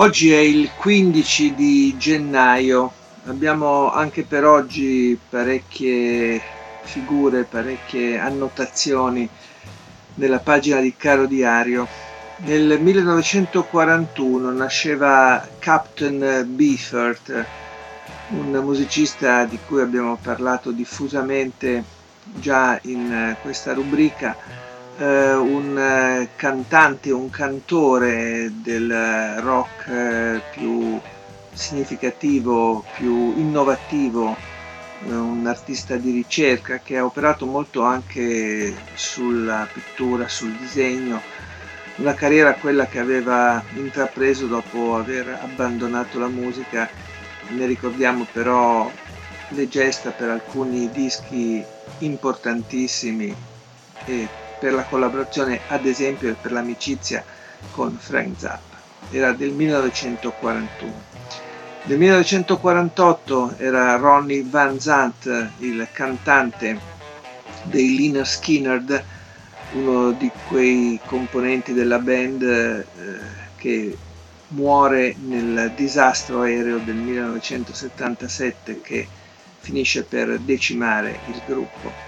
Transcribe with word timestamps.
Oggi 0.00 0.30
è 0.30 0.38
il 0.38 0.70
15 0.76 1.56
di 1.56 1.96
gennaio, 1.98 2.92
abbiamo 3.24 3.90
anche 3.90 4.22
per 4.22 4.44
oggi 4.44 5.18
parecchie 5.28 6.40
figure, 6.82 7.42
parecchie 7.42 8.16
annotazioni 8.16 9.28
nella 10.14 10.38
pagina 10.38 10.80
di 10.80 10.94
Caro 10.96 11.26
Diario. 11.26 11.88
Nel 12.44 12.80
1941 12.80 14.52
nasceva 14.52 15.44
Captain 15.58 16.46
Beefheart, 16.46 17.44
un 18.28 18.50
musicista 18.62 19.46
di 19.46 19.58
cui 19.66 19.80
abbiamo 19.80 20.16
parlato 20.22 20.70
diffusamente 20.70 21.82
già 22.22 22.78
in 22.84 23.34
questa 23.42 23.74
rubrica 23.74 24.36
eh, 24.98 25.34
un 25.34 25.78
eh, 25.78 26.28
cantante, 26.34 27.10
un 27.12 27.30
cantore 27.30 28.50
del 28.62 29.40
rock 29.40 29.86
eh, 29.88 30.40
più 30.50 30.98
significativo, 31.52 32.84
più 32.96 33.34
innovativo, 33.36 34.36
eh, 35.06 35.12
un 35.12 35.46
artista 35.46 35.96
di 35.96 36.10
ricerca 36.10 36.78
che 36.78 36.98
ha 36.98 37.04
operato 37.04 37.46
molto 37.46 37.82
anche 37.82 38.74
sulla 38.94 39.68
pittura, 39.72 40.28
sul 40.28 40.52
disegno, 40.52 41.20
una 41.96 42.14
carriera 42.14 42.54
quella 42.54 42.86
che 42.86 42.98
aveva 42.98 43.62
intrapreso 43.74 44.46
dopo 44.46 44.96
aver 44.96 45.38
abbandonato 45.42 46.18
la 46.18 46.28
musica, 46.28 46.88
ne 47.50 47.66
ricordiamo 47.66 48.26
però 48.32 48.90
le 49.50 49.68
gesta 49.68 50.10
per 50.10 50.28
alcuni 50.28 50.90
dischi 50.90 51.64
importantissimi 52.00 53.34
e 54.04 54.28
per 54.58 54.72
la 54.72 54.84
collaborazione 54.84 55.60
ad 55.68 55.86
esempio 55.86 56.30
e 56.30 56.34
per 56.34 56.52
l'amicizia 56.52 57.24
con 57.70 57.96
Frank 57.98 58.38
Zappa. 58.38 58.76
Era 59.10 59.32
del 59.32 59.52
1941. 59.52 60.92
Nel 61.84 61.96
1948 61.96 63.54
era 63.56 63.96
Ronnie 63.96 64.44
Van 64.44 64.78
Zant, 64.78 65.52
il 65.58 65.86
cantante 65.92 66.78
dei 67.62 67.96
Liner 67.96 68.26
Skinnerd, 68.26 69.04
uno 69.70 70.12
di 70.12 70.30
quei 70.46 71.00
componenti 71.04 71.72
della 71.72 71.98
band 71.98 72.42
eh, 72.42 72.84
che 73.56 73.96
muore 74.48 75.14
nel 75.18 75.72
disastro 75.74 76.42
aereo 76.42 76.78
del 76.78 76.94
1977 76.96 78.80
che 78.80 79.06
finisce 79.60 80.04
per 80.04 80.38
decimare 80.38 81.20
il 81.26 81.42
gruppo. 81.44 82.07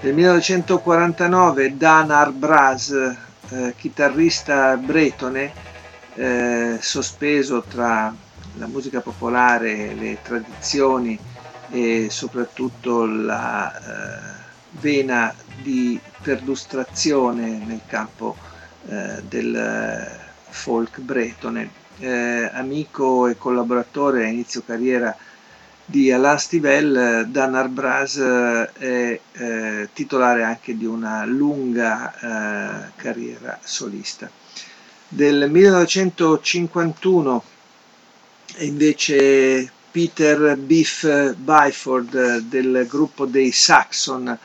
Nel 0.00 0.14
1949 0.14 1.76
Dan 1.76 2.12
Arbraz, 2.12 2.90
eh, 3.50 3.74
chitarrista 3.76 4.76
bretone, 4.76 5.52
eh, 6.14 6.78
sospeso 6.80 7.62
tra 7.62 8.14
la 8.58 8.66
musica 8.68 9.00
popolare, 9.00 9.94
le 9.94 10.18
tradizioni 10.22 11.18
e 11.70 12.06
soprattutto 12.10 13.06
la 13.06 13.74
eh, 13.74 14.44
vena 14.78 15.34
di 15.62 15.98
perlustrazione 16.22 17.58
nel 17.66 17.80
campo 17.84 18.36
eh, 18.86 19.20
del 19.26 20.16
folk 20.48 21.00
bretone. 21.00 21.70
Eh, 21.98 22.48
amico 22.52 23.26
e 23.26 23.36
collaboratore 23.36 24.26
a 24.26 24.28
inizio 24.28 24.62
carriera 24.64 25.16
di 25.90 26.12
Alain 26.12 26.38
Stivell, 26.38 27.22
Dan 27.28 27.54
Arbraz 27.54 28.16
eh, 28.18 28.70
è 28.78 29.18
eh, 29.32 29.88
titolare 29.94 30.42
anche 30.42 30.76
di 30.76 30.84
una 30.84 31.24
lunga 31.24 32.12
eh, 32.12 32.90
carriera 32.94 33.58
solista. 33.62 34.30
Del 35.08 35.50
1951 35.50 37.42
è 38.56 38.64
invece 38.64 39.72
Peter 39.90 40.58
Biff 40.58 41.32
Byford 41.34 42.40
del 42.40 42.84
gruppo 42.86 43.24
dei 43.24 43.50
Saxon. 43.50 44.38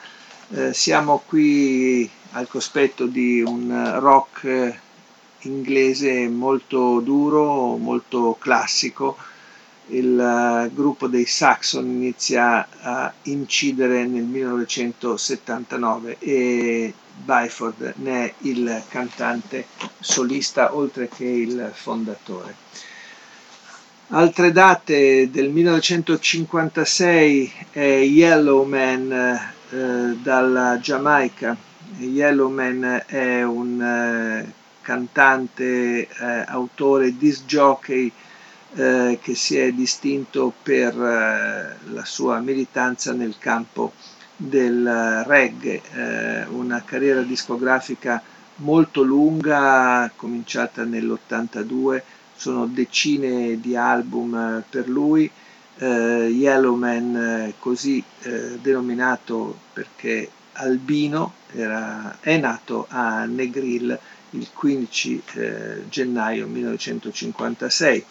Eh, 0.50 0.74
siamo 0.74 1.24
qui 1.26 2.10
al 2.32 2.48
cospetto 2.48 3.06
di 3.06 3.42
un 3.42 4.00
rock 4.00 4.80
inglese 5.42 6.30
molto 6.30 7.02
duro, 7.02 7.76
molto 7.76 8.38
classico, 8.40 9.18
il 9.94 10.20
eh, 10.20 10.70
gruppo 10.74 11.08
dei 11.08 11.26
Saxon 11.26 11.86
inizia 11.86 12.68
a 12.82 13.14
incidere 13.24 14.06
nel 14.06 14.24
1979 14.24 16.18
e 16.20 16.94
Byford 17.24 17.94
ne 17.98 18.26
è 18.26 18.34
il 18.40 18.82
cantante 18.90 19.68
solista 20.00 20.76
oltre 20.76 21.08
che 21.08 21.26
il 21.26 21.70
fondatore. 21.74 22.56
Altre 24.10 24.52
date 24.52 25.30
del 25.32 25.50
1956 25.50 27.54
è 27.72 28.02
Yellow 28.02 28.66
Man 28.66 29.12
eh, 29.12 29.40
dalla 30.22 30.78
Giamaica. 30.80 31.56
Yellow 31.98 32.50
Man 32.50 33.04
è 33.06 33.44
un 33.44 33.82
eh, 33.82 34.52
cantante, 34.82 36.08
eh, 36.08 36.44
autore, 36.48 37.16
disc 37.18 37.46
jockey 37.46 38.12
eh, 38.76 39.20
che 39.22 39.36
si 39.36 39.58
è 39.58 39.72
distinto 39.72 40.52
per 40.64 40.94
eh, 40.96 41.78
la 41.92 42.06
sua 42.06 42.40
militanza 42.40 43.14
nel 43.14 43.36
campo 43.38 43.94
del 44.36 45.24
reggae, 45.28 45.82
eh, 45.94 46.46
una 46.46 46.82
carriera 46.84 47.22
discografica 47.22 48.22
molto 48.58 49.04
lunga, 49.04 50.12
cominciata 50.16 50.84
nell'82, 50.84 52.02
sono 52.36 52.66
decine 52.66 53.60
di 53.60 53.76
album 53.76 54.36
eh, 54.36 54.64
per 54.68 54.90
lui, 54.90 55.30
eh, 55.78 55.86
Yellowman 55.86 57.54
così 57.60 58.04
denominato 58.62 59.58
perché 59.74 60.30
albino 60.54 61.34
era, 61.52 62.18
è 62.20 62.38
nato 62.38 62.86
a 62.90 63.26
Negril 63.26 63.98
il 64.32 64.48
15 64.54 65.24
gennaio 65.90 66.48
1956 66.48 68.06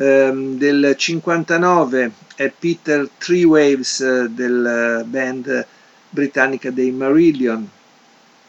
um, 0.00 0.56
del 0.56 0.94
59 0.96 2.12
è 2.34 2.50
Peter 2.58 3.08
Three 3.18 3.44
Waves 3.44 3.98
uh, 3.98 4.28
del 4.28 5.04
band 5.06 5.66
britannica 6.08 6.70
dei 6.70 6.90
Marillion, 6.90 7.68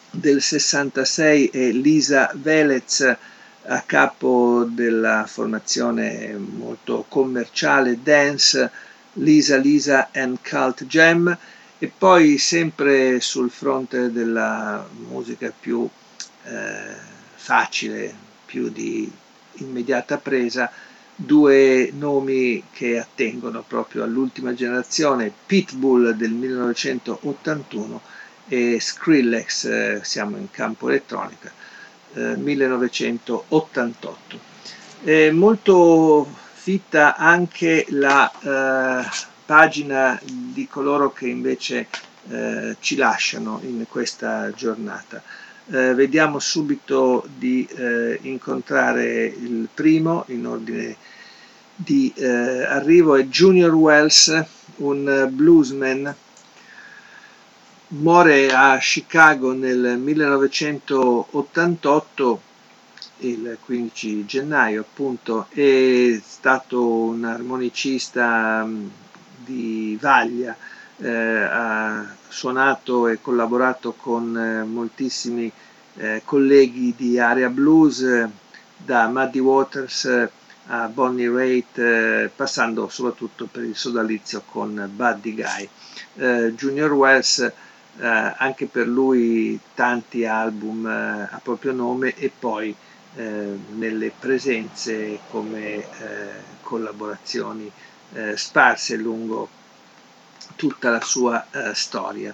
del 0.10 0.42
66 0.42 1.48
è 1.48 1.72
Lisa 1.72 2.32
Velez 2.34 3.16
a 3.64 3.82
capo 3.86 4.66
della 4.68 5.26
formazione 5.28 6.34
molto 6.34 7.06
commerciale 7.08 8.02
dance 8.02 8.72
Lisa 9.14 9.58
Lisa 9.58 10.10
and 10.14 10.40
Cult 10.42 10.86
Jam. 10.86 11.38
E 11.84 11.92
poi 11.96 12.38
sempre 12.38 13.20
sul 13.22 13.50
fronte 13.50 14.12
della 14.12 14.88
musica 15.10 15.52
più 15.58 15.90
eh, 16.44 16.96
facile, 17.34 18.14
più 18.46 18.70
di 18.70 19.12
immediata 19.54 20.18
presa, 20.18 20.72
due 21.26 21.92
nomi 21.94 22.64
che 22.72 23.00
attengono 23.00 23.64
proprio 23.68 24.04
all'ultima 24.04 24.54
generazione, 24.54 25.32
Pitbull 25.46 26.12
del 26.12 26.32
1981 26.32 28.02
e 28.48 28.80
Skrillex, 28.80 29.66
eh, 29.66 30.00
siamo 30.04 30.38
in 30.38 30.50
campo 30.52 30.90
elettronica, 30.90 31.52
eh, 32.14 32.36
1988. 32.36 34.40
È 35.04 35.32
molto 35.32 36.28
fitta 36.54 37.16
anche 37.16 37.86
la 37.90 38.32
eh, 38.32 39.10
pagina 39.46 40.20
di 40.24 40.68
coloro 40.68 41.12
che 41.12 41.28
invece 41.28 41.88
eh, 42.30 42.76
ci 42.80 42.96
lasciano 42.96 43.60
in 43.64 43.86
questa 43.88 44.52
giornata. 44.54 45.22
Eh, 45.74 45.94
vediamo 45.94 46.38
subito 46.40 47.26
di 47.38 47.66
eh, 47.66 48.20
incontrare 48.24 49.24
il 49.24 49.70
primo 49.74 50.26
in 50.28 50.46
ordine 50.46 50.98
di 51.74 52.12
eh, 52.14 52.64
arrivo 52.66 53.16
è 53.16 53.24
Junior 53.28 53.74
Wells, 53.74 54.44
un 54.80 55.30
bluesman, 55.32 56.14
muore 57.88 58.52
a 58.52 58.78
Chicago 58.80 59.54
nel 59.54 59.98
1988, 59.98 62.42
il 63.20 63.58
15 63.64 64.26
gennaio 64.26 64.82
appunto 64.82 65.48
è 65.52 66.20
stato 66.22 66.86
un 66.86 67.24
armonicista 67.24 68.66
mm, 68.66 68.88
di 69.46 69.98
vaglia 70.02 70.54
eh, 71.02 71.10
ha 71.10 72.06
suonato 72.28 73.08
e 73.08 73.20
collaborato 73.22 73.94
con 73.94 74.38
eh, 74.38 74.64
moltissimi 74.64 75.52
eh, 75.96 76.22
colleghi 76.24 76.94
di 76.96 77.20
area 77.20 77.50
blues 77.50 78.28
da 78.78 79.08
Muddy 79.08 79.40
Waters 79.40 80.30
a 80.68 80.88
Bonnie 80.88 81.30
Raitt 81.30 81.78
eh, 81.80 82.32
passando 82.34 82.88
soprattutto 82.88 83.48
per 83.52 83.64
il 83.64 83.76
sodalizio 83.76 84.44
con 84.50 84.90
Buddy 84.94 85.36
Guy. 85.36 85.70
Eh, 86.16 86.54
Junior 86.56 86.92
Wells 86.94 87.40
eh, 87.40 87.54
anche 88.38 88.68
per 88.68 88.88
lui 88.88 89.60
tanti 89.74 90.26
album 90.26 90.86
eh, 90.86 91.28
a 91.30 91.40
proprio 91.44 91.74
nome 91.74 92.16
e 92.16 92.32
poi 92.38 92.74
eh, 93.16 93.60
nelle 93.76 94.12
presenze 94.18 95.20
come 95.30 95.76
eh, 95.76 95.84
collaborazioni 96.62 97.70
eh, 98.14 98.38
sparse 98.38 98.96
lungo 98.96 99.50
tutta 100.56 100.90
la 100.90 101.02
sua 101.02 101.46
eh, 101.52 101.74
storia. 101.74 102.34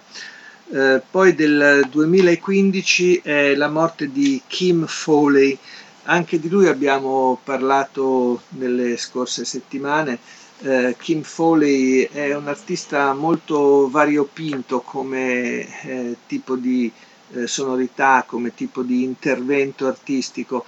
poi 1.09 1.33
del 1.33 1.87
2015 1.89 3.21
è 3.23 3.55
la 3.55 3.69
morte 3.69 4.11
di 4.11 4.41
Kim 4.47 4.85
Foley, 4.85 5.57
anche 6.03 6.39
di 6.39 6.49
lui 6.49 6.67
abbiamo 6.67 7.39
parlato 7.43 8.41
nelle 8.49 8.97
scorse 8.97 9.45
settimane, 9.45 10.19
eh, 10.59 10.95
Kim 10.97 11.21
Foley 11.21 12.09
è 12.11 12.33
un 12.35 12.47
artista 12.47 13.13
molto 13.13 13.87
variopinto 13.89 14.81
come 14.81 15.83
eh, 15.83 16.15
tipo 16.25 16.55
di 16.55 16.91
eh, 17.33 17.45
sonorità, 17.45 18.23
come 18.25 18.55
tipo 18.55 18.81
di 18.81 19.03
intervento 19.03 19.85
artistico. 19.85 20.65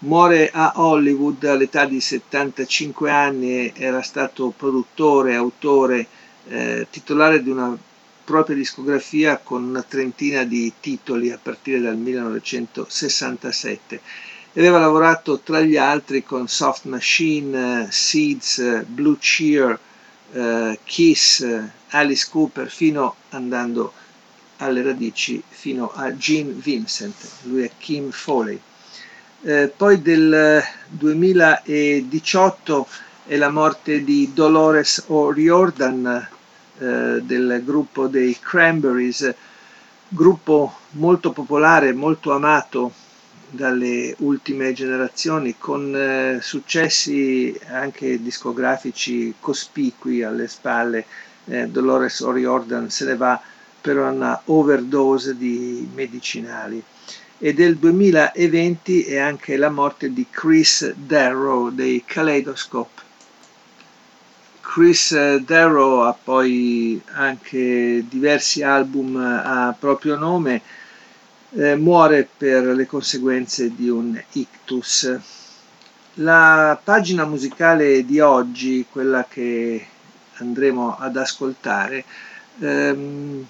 Muore 0.00 0.50
a 0.52 0.74
Hollywood 0.76 1.42
all'età 1.44 1.86
di 1.86 2.00
75 2.00 3.10
anni, 3.10 3.72
era 3.74 4.02
stato 4.02 4.52
produttore, 4.56 5.34
autore, 5.34 6.06
eh, 6.48 6.86
titolare 6.90 7.42
di 7.42 7.50
una 7.50 7.76
propria 8.24 8.56
discografia 8.56 9.38
con 9.38 9.64
una 9.64 9.82
trentina 9.82 10.44
di 10.44 10.72
titoli 10.80 11.30
a 11.30 11.38
partire 11.42 11.80
dal 11.80 11.96
1967 11.96 14.00
aveva 14.54 14.78
lavorato 14.78 15.40
tra 15.40 15.60
gli 15.60 15.76
altri 15.76 16.22
con 16.22 16.46
Soft 16.46 16.84
Machine, 16.84 17.88
Seeds, 17.90 18.84
Blue 18.86 19.16
Cheer, 19.18 19.78
uh, 20.32 20.76
Kiss, 20.84 21.46
Alice 21.90 22.28
Cooper, 22.30 22.70
fino 22.70 23.16
andando 23.30 23.92
alle 24.58 24.82
radici 24.82 25.42
fino 25.48 25.90
a 25.92 26.14
Gene 26.16 26.52
Vincent, 26.52 27.14
lui 27.42 27.62
è 27.62 27.70
Kim 27.78 28.10
Foley. 28.10 28.60
Eh, 29.44 29.72
poi 29.74 30.00
del 30.00 30.62
2018 30.88 32.86
è 33.24 33.36
la 33.36 33.50
morte 33.50 34.02
di 34.02 34.32
Dolores 34.34 35.04
O'Riordan 35.06 36.28
eh, 36.78 37.20
del 37.22 37.62
gruppo 37.64 38.08
dei 38.08 38.36
Cranberries, 38.40 39.32
gruppo 40.08 40.74
molto 40.92 41.30
popolare, 41.30 41.92
molto 41.92 42.32
amato 42.32 42.92
dalle 43.48 44.14
ultime 44.18 44.72
generazioni 44.72 45.54
con 45.56 45.94
eh, 45.94 46.38
successi 46.42 47.56
anche 47.68 48.20
discografici 48.20 49.34
cospicui 49.38 50.24
alle 50.24 50.48
spalle. 50.48 51.04
Eh, 51.44 51.68
Dolores 51.68 52.20
O'Riordan 52.20 52.90
se 52.90 53.04
ne 53.04 53.16
va 53.16 53.40
per 53.80 53.98
una 53.98 54.40
overdose 54.46 55.36
di 55.36 55.88
medicinali. 55.94 56.82
E 57.38 57.54
del 57.54 57.76
2020 57.76 59.04
è 59.04 59.18
anche 59.18 59.56
la 59.56 59.70
morte 59.70 60.12
di 60.12 60.26
Chris 60.28 60.92
Darrow 60.94 61.70
dei 61.70 62.02
Kaleidoscope. 62.04 63.10
Chris 64.72 65.36
Darrow 65.40 66.00
ha 66.00 66.14
poi 66.14 66.98
anche 67.12 68.06
diversi 68.08 68.62
album 68.62 69.16
a 69.16 69.76
proprio 69.78 70.16
nome, 70.16 70.62
eh, 71.50 71.76
muore 71.76 72.26
per 72.34 72.64
le 72.68 72.86
conseguenze 72.86 73.74
di 73.74 73.90
un 73.90 74.18
ictus. 74.32 75.14
La 76.14 76.80
pagina 76.82 77.26
musicale 77.26 78.06
di 78.06 78.18
oggi, 78.20 78.86
quella 78.90 79.26
che 79.28 79.86
andremo 80.38 80.96
ad 80.96 81.18
ascoltare, 81.18 82.02
ehm, 82.60 83.46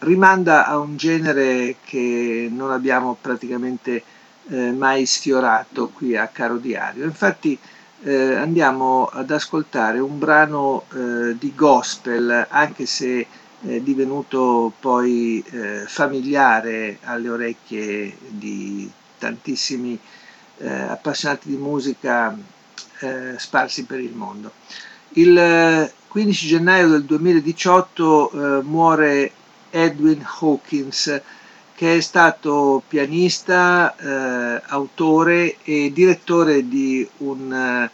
rimanda 0.00 0.66
a 0.66 0.78
un 0.78 0.96
genere 0.96 1.76
che 1.84 2.48
non 2.50 2.72
abbiamo 2.72 3.16
praticamente 3.20 4.02
eh, 4.48 4.72
mai 4.72 5.06
sfiorato 5.06 5.90
qui 5.90 6.16
a 6.16 6.26
Caro 6.26 6.56
Diario. 6.56 7.04
Infatti 7.04 7.56
eh, 8.02 8.34
andiamo 8.34 9.06
ad 9.06 9.30
ascoltare 9.30 9.98
un 9.98 10.18
brano 10.18 10.84
eh, 10.92 11.36
di 11.38 11.54
gospel, 11.54 12.46
anche 12.48 12.86
se 12.86 13.26
è 13.62 13.80
divenuto 13.80 14.72
poi 14.80 15.44
eh, 15.50 15.84
familiare 15.86 16.98
alle 17.02 17.28
orecchie 17.28 18.16
di 18.28 18.90
tantissimi 19.18 19.98
eh, 20.58 20.68
appassionati 20.68 21.50
di 21.50 21.56
musica 21.56 22.34
eh, 23.00 23.34
sparsi 23.36 23.84
per 23.84 24.00
il 24.00 24.14
mondo. 24.14 24.52
Il 25.10 25.92
15 26.08 26.46
gennaio 26.46 26.88
del 26.88 27.04
2018 27.04 28.62
muore 28.64 29.32
Edwin 29.70 30.24
Hawkins, 30.40 31.20
che 31.80 31.96
è 31.96 32.00
stato 32.00 32.82
pianista, 32.86 33.96
eh, 33.96 34.62
autore 34.66 35.56
e 35.64 35.90
direttore 35.94 36.68
di 36.68 37.08
un 37.20 37.88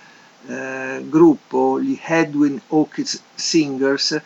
eh, 0.48 1.04
gruppo, 1.08 1.80
gli 1.80 1.96
Edwin 2.04 2.60
Hawkins 2.66 3.22
Singers, 3.32 4.20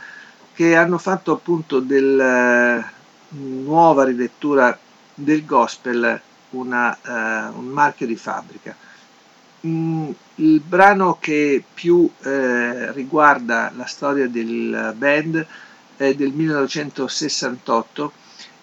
che 0.54 0.74
hanno 0.74 0.96
fatto 0.96 1.32
appunto 1.32 1.80
della 1.80 2.90
nuova 3.28 4.04
rilettura 4.04 4.78
del 5.12 5.44
gospel 5.44 6.18
una, 6.52 6.96
uh, 7.04 7.58
un 7.58 7.66
marchio 7.66 8.06
di 8.06 8.16
fabbrica. 8.16 8.74
Mm, 9.66 10.10
il 10.36 10.60
brano 10.60 11.18
che 11.20 11.62
più 11.74 12.10
eh, 12.22 12.92
riguarda 12.92 13.70
la 13.76 13.84
storia 13.84 14.26
del 14.26 14.94
band 14.96 15.46
è 15.98 16.14
del 16.14 16.32
1968 16.32 18.12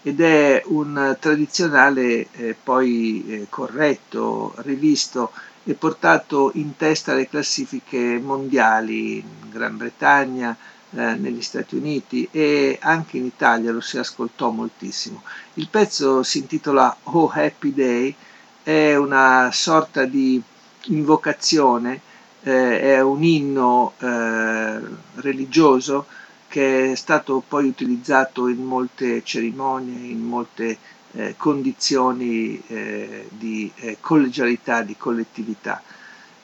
ed 0.04 0.22
è 0.22 0.62
un 0.68 1.18
tradizionale 1.20 2.28
eh, 2.32 2.56
poi 2.62 3.24
eh, 3.28 3.48
corretto, 3.50 4.54
rivisto 4.58 5.32
e 5.64 5.74
portato 5.74 6.52
in 6.54 6.76
testa 6.78 7.12
alle 7.12 7.28
classifiche 7.28 8.20
mondiali 8.24 9.18
in 9.18 9.50
Gran 9.50 9.76
Bretagna, 9.78 10.56
eh, 10.92 11.16
negli 11.16 11.42
Stati 11.42 11.76
Uniti 11.76 12.28
e 12.32 12.78
anche 12.82 13.18
in 13.18 13.26
Italia 13.26 13.72
lo 13.72 13.82
si 13.82 13.98
ascoltò 13.98 14.50
moltissimo. 14.52 15.22
Il 15.56 15.68
pezzo 15.70 16.24
si 16.24 16.38
intitola 16.40 16.96
Oh 17.04 17.30
Happy 17.34 17.74
Day, 17.74 18.16
è 18.64 18.96
una 18.96 19.50
sorta 19.52 20.06
di 20.06 20.42
invocazione, 20.86 22.00
eh, 22.44 22.80
è 22.80 23.02
un 23.02 23.24
inno 23.24 23.94
eh, 24.00 24.80
religioso 25.16 26.06
che 26.48 26.92
è 26.92 26.96
stato 26.96 27.44
poi 27.48 27.68
utilizzato 27.68 28.48
in 28.48 28.64
molte 28.64 29.24
cerimonie, 29.24 30.10
in 30.10 30.22
molte 30.22 30.78
eh, 31.14 31.36
condizioni 31.38 32.62
eh, 32.68 33.28
di 33.30 33.72
eh, 33.76 33.98
collegialità, 34.00 34.82
di 34.82 34.96
collettività. 34.98 35.82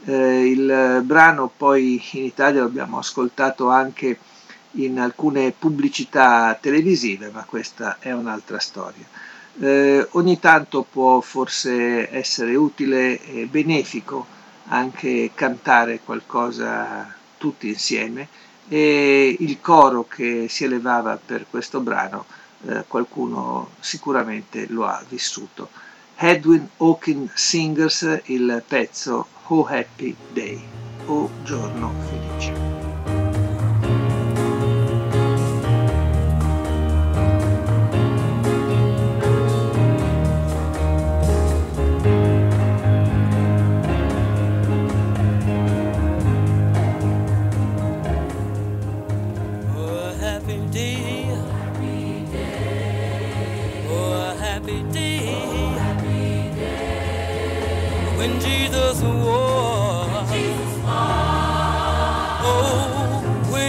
Eh, 0.05 0.48
il 0.48 1.01
brano 1.05 1.51
poi 1.55 2.01
in 2.12 2.24
Italia 2.25 2.62
l'abbiamo 2.62 2.98
ascoltato 2.98 3.69
anche 3.69 4.17
in 4.72 5.00
alcune 5.00 5.51
pubblicità 5.51 6.57
televisive, 6.60 7.29
ma 7.31 7.43
questa 7.45 7.98
è 8.00 8.12
un'altra 8.12 8.60
storia. 8.60 9.05
Eh, 9.60 10.07
ogni 10.12 10.39
tanto 10.39 10.86
può 10.89 11.22
forse 11.22 12.10
essere 12.12 12.55
utile 12.55 13.24
e 13.24 13.45
benefico 13.45 14.25
anche 14.67 15.31
cantare 15.36 16.00
qualcosa 16.03 17.13
tutti 17.38 17.67
insieme 17.67 18.27
e 18.67 19.36
il 19.39 19.60
coro 19.62 20.08
che 20.08 20.48
si 20.50 20.63
elevava 20.63 21.20
per 21.24 21.46
questo 21.50 21.79
brano 21.79 22.25
eh, 22.67 22.84
qualcuno 22.88 23.70
sicuramente 23.79 24.67
lo 24.70 24.86
ha 24.86 25.03
vissuto. 25.08 25.70
Edwin 26.15 26.67
Hawking 26.77 27.29
Singers, 27.34 28.22
il 28.25 28.63
pezzo 28.65 29.27
Oh 29.48 29.65
Happy 29.65 30.15
Day, 30.32 30.62
o 31.05 31.29
giorno 31.43 31.91
felice. 32.08 32.72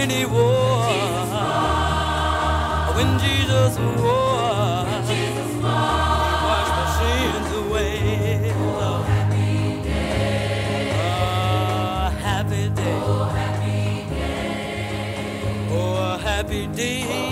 When 0.05 0.13
he 0.15 0.25
wore. 0.25 0.85
When 2.95 3.09
Jesus 3.17 3.73
wore. 3.79 4.85
He 5.09 5.21
washed 6.45 6.73
my 6.77 6.85
sins 6.99 7.49
away. 7.65 8.53
Oh, 8.53 9.01
happy 9.01 9.81
day. 9.81 10.91
Oh, 10.93 12.11
happy 12.21 12.63
day. 12.69 12.97
Oh, 15.71 16.17
happy 16.21 16.67
day. 16.67 17.01
Oh, 17.09 17.24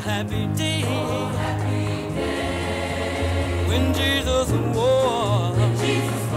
happy 0.00 0.46
day. 0.56 0.82
Oh, 0.86 1.26
happy 1.26 2.14
day. 2.14 3.64
When 3.68 3.94
Jesus 3.94 4.50
was. 4.50 5.58
When 5.58 5.76
Jesus. 5.76 6.28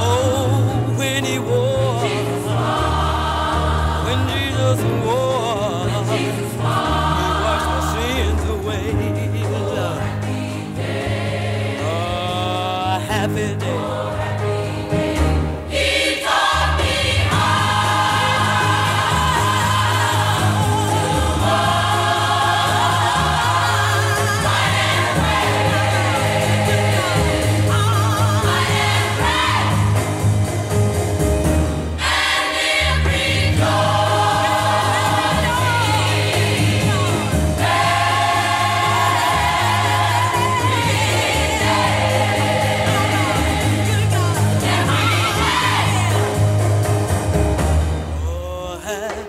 Oh, 0.00 0.94
when 0.96 1.24
he 1.24 1.38
was. 1.38 2.02
When 4.06 4.20
Jesus 4.28 4.80
He 4.82 4.90
washed 7.44 7.82
sins 7.92 8.42
away. 8.50 8.86
Happy 10.00 10.40
day. 10.76 11.78
Oh, 11.80 12.98
happy 13.06 13.48
day. 13.56 13.97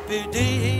Happy 0.10 0.32
day. 0.32 0.79